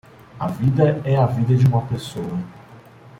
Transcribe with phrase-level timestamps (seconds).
[0.39, 2.39] A vida é a vida de uma pessoa